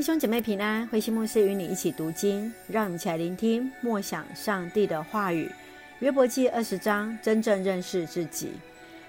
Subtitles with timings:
[0.00, 5.52] 弟兄姐妹平安，慧馨牧师与你一起读经，让我们一起来聆听默想上帝的话语。
[5.98, 8.52] 约伯记二十章，真正认识自己。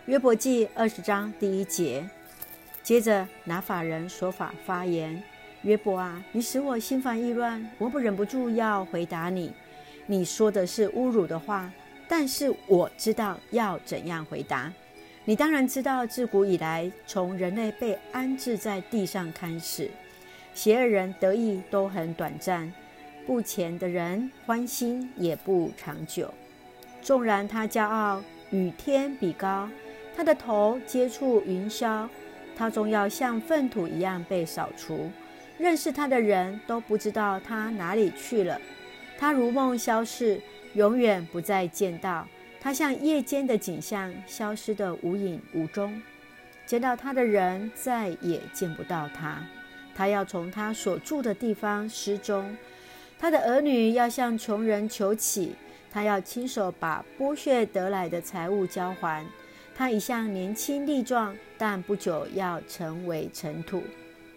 [0.08, 2.06] 约伯记二十章第一节，
[2.84, 5.24] 接着拿法人说法发言：
[5.62, 9.54] 约伯啊，你使我心烦意乱，我不忍不住要回答你。
[10.08, 11.72] 你说的是侮辱的话，
[12.06, 14.70] 但是我知道要怎样回答。
[15.24, 19.90] 你当然知道，自古以来，从人类被安置在地上开始。
[20.54, 22.72] 邪恶人得意都很短暂，
[23.26, 26.34] 不前的人欢心也不长久。
[27.02, 29.70] 纵然他骄傲与天比高，
[30.16, 32.08] 他的头接触云霄，
[32.56, 35.10] 他终要像粪土一样被扫除。
[35.58, 38.60] 认识他的人都不知道他哪里去了。
[39.18, 40.42] 他如梦消逝，
[40.74, 42.28] 永远不再见到。
[42.60, 46.02] 他像夜间的景象，消失得无影无踪。
[46.66, 49.44] 见到他的人再也见不到他。
[50.02, 52.58] 他要从他所住的地方失踪，
[53.20, 55.54] 他的儿女要向穷人求乞，
[55.94, 59.24] 他要亲手把剥削得来的财物交还。
[59.78, 63.84] 他一向年轻力壮，但不久要成为尘土。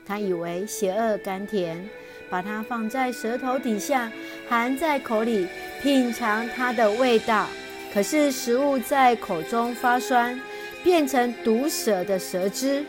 [0.05, 1.83] 他以为邪恶甘甜，
[2.29, 4.13] 把它放在舌头底下，
[4.47, 5.49] 含在口里，
[5.81, 7.49] 品尝它的味道。
[7.91, 10.39] 可是食物在口中发酸，
[10.83, 12.85] 变成毒蛇的舌汁。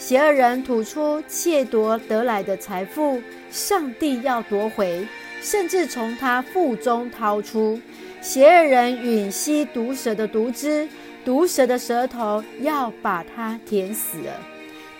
[0.00, 3.20] 邪恶人吐出窃夺得来的财富，
[3.50, 5.06] 上帝要夺回，
[5.42, 7.78] 甚至从他腹中掏出。
[8.22, 10.88] 邪恶人吮吸毒蛇的毒汁，
[11.22, 14.32] 毒蛇的舌头要把他舔死了。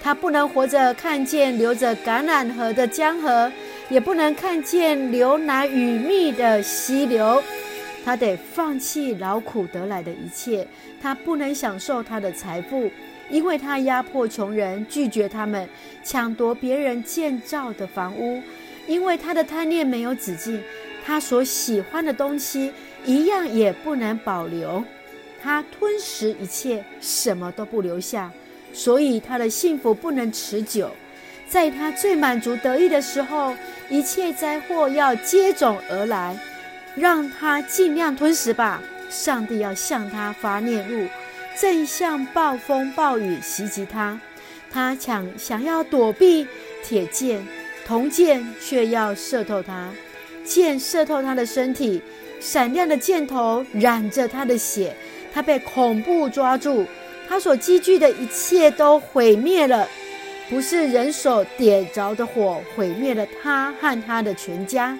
[0.02, 3.50] 他不能活着看见流着橄榄河的江河，
[3.88, 7.42] 也不能看见流奶与蜜的溪流。
[8.04, 10.66] 他得放弃劳苦得来的一切，
[11.00, 12.90] 他不能享受他的财富。
[13.30, 15.68] 因为他压迫穷人，拒绝他们，
[16.04, 18.42] 抢夺别人建造的房屋。
[18.86, 20.60] 因为他的贪念没有止境，
[21.04, 22.72] 他所喜欢的东西
[23.04, 24.82] 一样也不能保留。
[25.40, 28.30] 他吞食一切，什么都不留下，
[28.72, 30.90] 所以他的幸福不能持久。
[31.48, 33.54] 在他最满足得意的时候，
[33.88, 36.36] 一切灾祸要接踵而来，
[36.94, 38.82] 让他尽量吞食吧。
[39.08, 41.06] 上帝要向他发烈怒。
[41.58, 44.18] 正像暴风暴雨袭击他，
[44.70, 46.46] 他抢想要躲避
[46.84, 47.46] 铁剑、
[47.86, 49.90] 铜剑，却要射透他。
[50.44, 52.02] 剑射透他的身体，
[52.40, 54.94] 闪亮的箭头染着他的血。
[55.32, 56.84] 他被恐怖抓住，
[57.28, 59.86] 他所积聚的一切都毁灭了。
[60.48, 64.98] 不是人手点着的火毁灭了他和他的全家。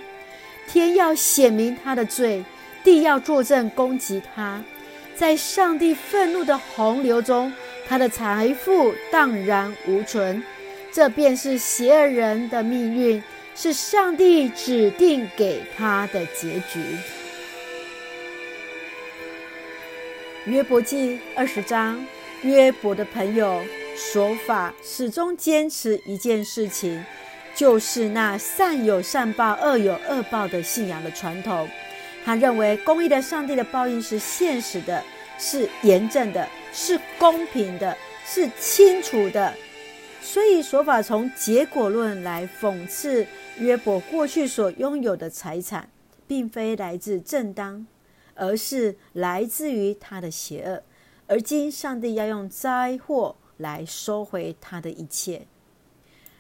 [0.69, 2.44] 天要显明他的罪，
[2.84, 4.62] 地要作证攻击他。
[5.20, 7.53] 在上帝愤怒的洪流中，
[7.86, 10.42] 他的财富荡然无存。
[10.91, 13.22] 这便是邪恶人的命运，
[13.54, 16.81] 是上帝指定给他的结局。
[20.47, 22.02] 约伯记二十章，
[22.41, 23.62] 约伯的朋友
[23.94, 27.04] 琐法始终坚持一件事情，
[27.54, 31.69] 就是那善有善报、恶有恶报的信仰的传统。
[32.25, 35.03] 他认为公义的上帝的报应是现实的，
[35.38, 39.54] 是严正的，是公平的，是清楚的。
[40.20, 43.26] 所以说法从结果论来讽刺
[43.58, 45.88] 约伯过去所拥有的财产，
[46.26, 47.86] 并非来自正当，
[48.34, 50.82] 而是来自于他的邪恶。
[51.26, 55.47] 而今上帝要用灾祸来收回他的一切。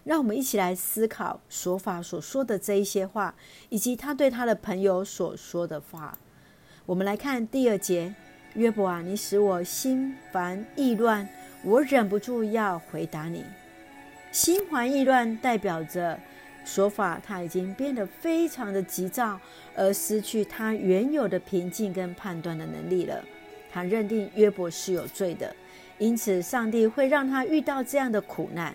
[0.04, 3.34] 让我们一起来思考琐法所说的这一些话，
[3.68, 6.18] 以及他对他的朋友所说的话。
[6.86, 8.14] 我们来看第二节：
[8.54, 11.28] 约伯啊，你使我心烦意乱，
[11.62, 13.44] 我忍不住要回答你。
[14.32, 16.18] 心烦意乱代表着
[16.64, 19.38] 琐法他已经变得非常的急躁，
[19.76, 23.22] 而失去他原有的平静跟判断的能力了。
[23.72, 25.54] 他认定约伯是有罪的，
[25.98, 28.74] 因此上帝会让他遇到这样的苦难。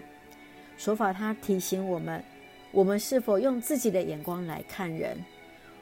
[0.78, 2.24] 琐法他提醒我们：
[2.72, 5.18] 我们是否用自己的眼光来看人？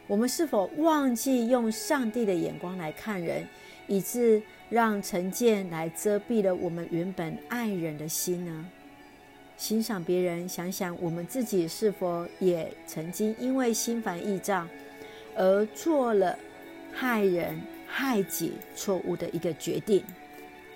[0.05, 3.47] 我们是否忘记用上帝的眼光来看人，
[3.87, 8.69] 以致让成见来遮蔽了我们原本爱人的心呢？
[9.55, 14.67] 欣赏别人，想想我们自己是否也曾经因为心烦意躁
[15.35, 16.37] 而做了
[16.91, 20.03] 害人害己错误的一个决定？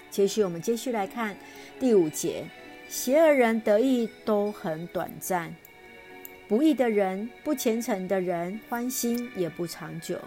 [0.09, 1.36] 接续我们继续来看
[1.80, 2.45] 第五节。
[2.88, 5.54] 邪恶人得意都很短暂，
[6.48, 10.19] 不义的人、不虔诚的人欢心也不长久。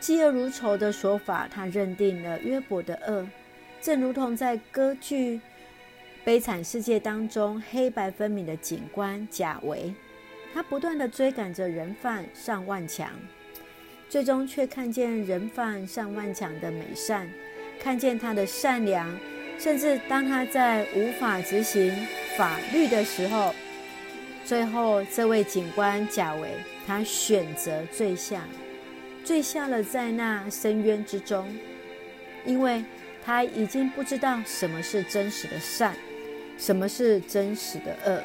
[0.00, 3.26] 嫉恶如仇的说法，他认定了约伯的恶，
[3.80, 5.36] 正如同在歌剧
[6.22, 9.94] 《悲惨世界当中黑白分明的警官贾维，
[10.52, 13.10] 他不断地追赶着人犯尚万强，
[14.08, 17.26] 最终却看见人犯尚万强的美善，
[17.78, 19.14] 看见他的善良，
[19.60, 21.94] 甚至当他在无法执行
[22.34, 23.54] 法律的时候，
[24.42, 26.48] 最后这位警官贾维，
[26.86, 28.42] 他选择坠下，
[29.22, 31.46] 坠下了在那深渊之中，
[32.46, 32.82] 因为
[33.22, 35.94] 他已经不知道什么是真实的善，
[36.56, 38.22] 什么是真实的恶。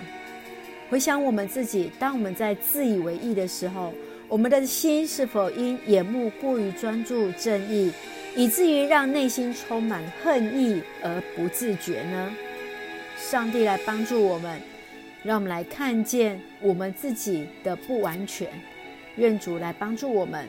[0.89, 3.93] 回想我们自己，当我们在自以为义的时候，
[4.29, 7.91] 我们的心是否因眼目过于专注正义，
[8.35, 12.33] 以至于让内心充满恨意而不自觉呢？
[13.17, 14.59] 上帝来帮助我们，
[15.23, 18.47] 让我们来看见我们自己的不完全。
[19.15, 20.45] 愿主来帮助我们。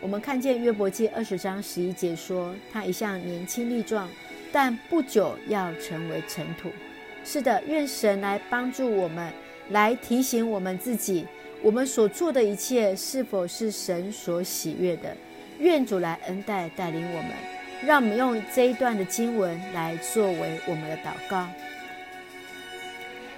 [0.00, 4.08] 我们看见约伯记二十章十一节说：“他一向年轻力壮，
[4.50, 6.70] 但不久要成为尘土。”
[7.24, 9.32] 是的，愿神来帮助我们。
[9.70, 11.26] 来提醒我们自己，
[11.62, 15.14] 我们所做的一切是否是神所喜悦的？
[15.58, 17.30] 愿主来恩待带领我们，
[17.84, 21.46] 让我们用这一段的经文来作为我们的祷告。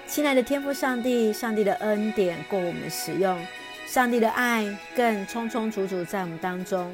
[0.06, 3.38] 亲爱的天父上帝，上帝的恩典够我们使用，
[3.86, 6.92] 上帝的爱更充充足足在我们当中，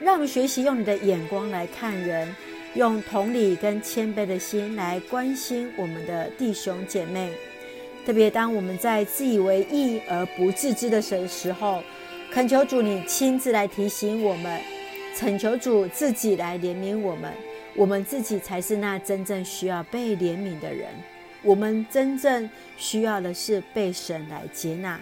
[0.00, 2.34] 让我们学习用你的眼光来看人，
[2.74, 7.32] 用同理跟谦卑的心来关心我们的弟兄姐妹。
[8.06, 11.82] 特别当我们在自以为义而不自知的时候，
[12.30, 14.60] 恳求主你亲自来提醒我们，
[15.18, 17.32] 恳求主自己来怜悯我们。
[17.74, 20.88] 我们自己才是那真正需要被怜悯的人。
[21.42, 25.00] 我们真正需要的是被神来接纳。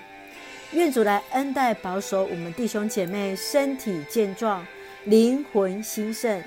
[0.72, 4.64] 愿主来恩待保守我们弟兄姐妹身体健壮，
[5.04, 6.42] 灵魂兴盛。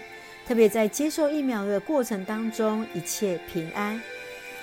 [0.48, 4.02] 特别在接受疫苗的过程当中，一切平安。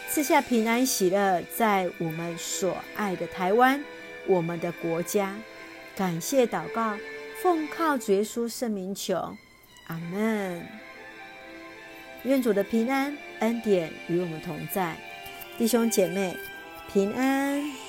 [0.09, 3.83] 赐下平安喜乐，在我们所爱的台湾，
[4.27, 5.35] 我们的国家。
[5.97, 6.95] 感谢祷告，
[7.43, 9.35] 奉靠主耶稣圣名求，
[9.87, 10.63] 阿门。
[12.25, 14.95] 愿主的平安恩典与我们同在，
[15.57, 16.37] 弟兄姐妹
[16.93, 17.86] 平安。